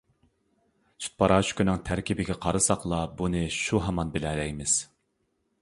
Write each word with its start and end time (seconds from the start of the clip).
سۈت 1.07 1.13
پاراشوكىنىڭ 1.23 1.83
تەركىبىگە 1.91 2.37
قارىساقلا 2.47 3.03
بۇنى 3.21 3.45
شۇ 3.61 3.85
ھامان 3.87 4.15
بىلەلەيمىز. 4.17 4.79